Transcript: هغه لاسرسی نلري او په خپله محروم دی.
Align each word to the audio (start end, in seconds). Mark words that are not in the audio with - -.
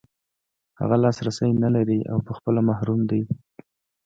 هغه 0.79 0.95
لاسرسی 1.03 1.49
نلري 1.63 1.99
او 2.11 2.17
په 2.25 2.31
خپله 2.37 2.61
محروم 2.69 2.99
دی. 3.09 3.21